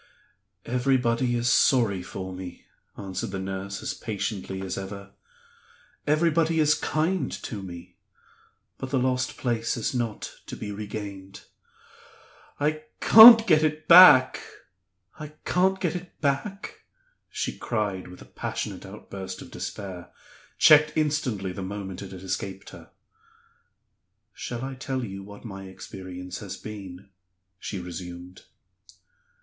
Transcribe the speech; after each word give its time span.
"Everybody 0.65 1.35
is 1.35 1.47
sorry 1.47 2.01
for 2.01 2.33
me," 2.33 2.65
answered 2.97 3.29
the 3.29 3.37
nurse, 3.37 3.83
as 3.83 3.93
patiently 3.93 4.59
as 4.63 4.75
ever; 4.75 5.11
"everybody 6.07 6.59
is 6.59 6.73
kind 6.73 7.31
to 7.43 7.61
me. 7.61 7.97
But 8.79 8.89
the 8.89 8.97
lost 8.97 9.37
place 9.37 9.77
is 9.77 9.93
not 9.93 10.37
to 10.47 10.55
be 10.55 10.71
regained. 10.71 11.41
I 12.59 12.85
can't 12.99 13.45
get 13.45 13.87
back! 13.87 14.41
I 15.19 15.33
can't 15.45 15.79
get 15.79 16.19
back?" 16.19 16.81
she 17.29 17.55
cried, 17.55 18.07
with 18.07 18.23
a 18.23 18.25
passionate 18.25 18.87
outburst 18.87 19.39
of 19.43 19.51
despair 19.51 20.11
checked 20.57 20.93
instantly 20.97 21.51
the 21.51 21.61
moment 21.61 22.01
it 22.01 22.11
had 22.11 22.23
escaped 22.23 22.71
her. 22.71 22.89
"Shall 24.33 24.65
I 24.65 24.73
tell 24.73 25.05
you 25.05 25.21
what 25.21 25.45
my 25.45 25.65
experience 25.65 26.39
has 26.39 26.57
been?" 26.57 27.09
she 27.59 27.79
resumed. 27.79 28.45